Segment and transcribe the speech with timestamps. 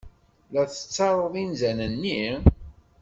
[0.53, 2.21] La tettaruḍ inzan-nni?